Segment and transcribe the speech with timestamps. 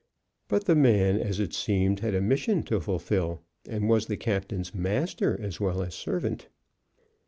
[0.47, 4.73] But the man, as it seemed, had a mission to fulfil, and was the captain's
[4.73, 6.47] master as well as servant.